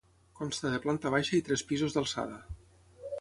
[0.37, 2.41] Consta de planta baixa i tres pisos d'alçada.